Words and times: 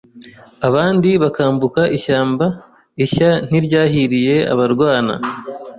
Abandi 0.67 1.09
bakambuka 1.23 1.81
ishyamba 1.97 2.45
Ishya 3.05 3.29
ntiryahiriye 3.47 4.35
abarwana 4.53 5.13